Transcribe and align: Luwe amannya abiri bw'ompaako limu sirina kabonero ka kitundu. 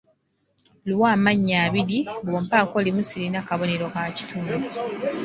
Luwe 0.87 1.07
amannya 1.15 1.57
abiri 1.67 1.99
bw'ompaako 2.25 2.75
limu 2.85 3.01
sirina 3.09 3.39
kabonero 3.47 3.85
ka 3.93 4.03
kitundu. 4.17 4.57